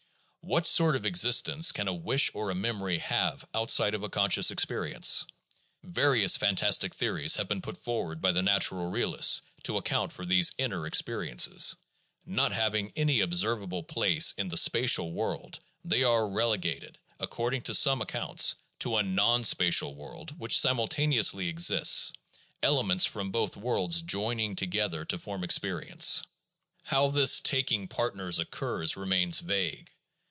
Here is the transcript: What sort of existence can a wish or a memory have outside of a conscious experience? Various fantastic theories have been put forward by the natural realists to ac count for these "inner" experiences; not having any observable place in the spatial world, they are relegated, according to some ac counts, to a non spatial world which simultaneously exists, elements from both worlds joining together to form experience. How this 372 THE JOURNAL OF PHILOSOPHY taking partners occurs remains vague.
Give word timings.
What 0.43 0.65
sort 0.67 0.95
of 0.97 1.05
existence 1.05 1.71
can 1.71 1.87
a 1.87 1.93
wish 1.93 2.31
or 2.33 2.49
a 2.49 2.55
memory 2.55 2.97
have 2.97 3.45
outside 3.53 3.93
of 3.93 4.01
a 4.03 4.09
conscious 4.09 4.49
experience? 4.51 5.23
Various 5.83 6.35
fantastic 6.35 6.93
theories 6.95 7.35
have 7.35 7.47
been 7.47 7.61
put 7.61 7.77
forward 7.77 8.21
by 8.21 8.31
the 8.33 8.41
natural 8.41 8.89
realists 8.89 9.41
to 9.63 9.75
ac 9.75 9.83
count 9.85 10.11
for 10.11 10.25
these 10.25 10.51
"inner" 10.57 10.85
experiences; 10.87 11.75
not 12.25 12.51
having 12.51 12.91
any 12.97 13.19
observable 13.21 13.83
place 13.83 14.33
in 14.37 14.47
the 14.49 14.57
spatial 14.57 15.13
world, 15.13 15.59
they 15.85 16.03
are 16.03 16.27
relegated, 16.27 16.97
according 17.19 17.61
to 17.61 17.75
some 17.75 18.01
ac 18.01 18.07
counts, 18.09 18.55
to 18.79 18.97
a 18.97 19.03
non 19.03 19.43
spatial 19.45 19.93
world 19.95 20.37
which 20.39 20.59
simultaneously 20.59 21.47
exists, 21.49 22.11
elements 22.63 23.05
from 23.05 23.31
both 23.31 23.55
worlds 23.55 24.01
joining 24.01 24.55
together 24.57 25.05
to 25.05 25.19
form 25.19 25.43
experience. 25.45 26.23
How 26.85 27.07
this 27.09 27.39
372 27.39 27.45
THE 27.45 27.45
JOURNAL 27.45 27.45
OF 27.45 27.45
PHILOSOPHY 27.45 27.49
taking 27.51 27.87
partners 27.87 28.39
occurs 28.91 28.97
remains 28.97 29.39
vague. 29.39 29.89